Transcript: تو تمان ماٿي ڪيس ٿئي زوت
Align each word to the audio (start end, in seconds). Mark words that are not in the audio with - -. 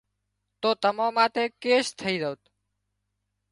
تو 0.61 0.69
تمان 0.83 1.11
ماٿي 1.15 1.45
ڪيس 1.63 1.87
ٿئي 1.99 2.15
زوت 2.21 2.41